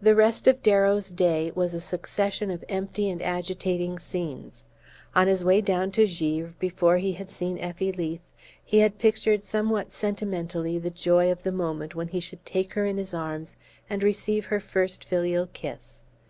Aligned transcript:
The 0.00 0.14
rest 0.16 0.46
of 0.46 0.62
Darrow's 0.62 1.10
day 1.10 1.52
was 1.54 1.74
a 1.74 1.80
succession 1.80 2.50
of 2.50 2.64
empty 2.70 3.10
and 3.10 3.20
agitating 3.20 3.98
scenes. 3.98 4.64
On 5.14 5.26
his 5.26 5.44
way 5.44 5.60
down 5.60 5.90
to 5.90 6.06
Givre, 6.06 6.54
before 6.58 6.96
he 6.96 7.12
had 7.12 7.28
seen 7.28 7.58
Effie 7.58 7.92
Leath, 7.92 8.22
he 8.64 8.78
had 8.78 8.96
pictured 8.98 9.44
somewhat 9.44 9.92
sentimentally 9.92 10.78
the 10.78 10.88
joy 10.88 11.30
of 11.30 11.42
the 11.42 11.52
moment 11.52 11.94
when 11.94 12.08
he 12.08 12.20
should 12.20 12.46
take 12.46 12.72
her 12.72 12.86
in 12.86 12.96
his 12.96 13.12
arms 13.12 13.58
and 13.90 14.02
receive 14.02 14.46
her 14.46 14.58
first 14.58 15.04
filial 15.04 15.46
kiss. 15.52 16.00